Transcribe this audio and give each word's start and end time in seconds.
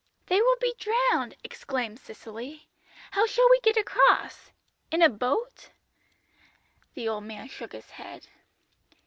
"'They 0.25 0.41
will 0.41 0.55
be 0.59 0.73
drowned,' 0.79 1.35
exclaimed 1.43 1.99
Cicely. 1.99 2.67
'How 3.11 3.27
shall 3.27 3.47
we 3.51 3.59
get 3.59 3.77
across? 3.77 4.49
In 4.89 4.99
a 5.03 5.09
boat?' 5.09 5.69
"The 6.95 7.07
old 7.07 7.25
man 7.25 7.47
shook 7.47 7.73
his 7.73 7.91
head. 7.91 8.25